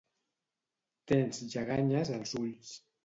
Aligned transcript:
Tens 1.11 1.35
lleganyes 1.53 2.13
als 2.17 2.31
ulls 2.41 2.69